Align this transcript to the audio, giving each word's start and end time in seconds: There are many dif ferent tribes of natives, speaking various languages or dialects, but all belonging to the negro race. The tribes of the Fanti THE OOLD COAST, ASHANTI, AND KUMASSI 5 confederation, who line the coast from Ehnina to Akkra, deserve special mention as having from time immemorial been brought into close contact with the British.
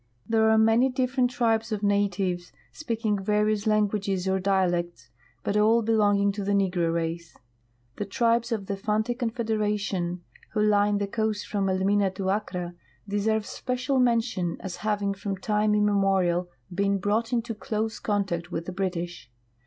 There 0.27 0.49
are 0.49 0.57
many 0.57 0.89
dif 0.89 1.15
ferent 1.15 1.29
tribes 1.29 1.71
of 1.71 1.83
natives, 1.83 2.51
speaking 2.71 3.23
various 3.23 3.67
languages 3.67 4.27
or 4.27 4.39
dialects, 4.39 5.11
but 5.43 5.55
all 5.55 5.83
belonging 5.83 6.31
to 6.31 6.43
the 6.43 6.53
negro 6.53 6.91
race. 6.91 7.37
The 7.97 8.05
tribes 8.05 8.51
of 8.51 8.65
the 8.65 8.75
Fanti 8.75 9.13
THE 9.13 9.25
OOLD 9.25 9.35
COAST, 9.35 9.35
ASHANTI, 9.35 9.35
AND 9.35 9.35
KUMASSI 9.35 9.45
5 9.45 9.45
confederation, 9.45 10.23
who 10.53 10.61
line 10.63 10.97
the 10.97 11.07
coast 11.07 11.45
from 11.47 11.67
Ehnina 11.67 12.15
to 12.15 12.23
Akkra, 12.23 12.73
deserve 13.07 13.45
special 13.45 13.99
mention 13.99 14.57
as 14.59 14.77
having 14.77 15.13
from 15.13 15.37
time 15.37 15.75
immemorial 15.75 16.49
been 16.73 16.97
brought 16.97 17.31
into 17.31 17.53
close 17.53 17.99
contact 17.99 18.51
with 18.51 18.65
the 18.65 18.71
British. 18.71 19.29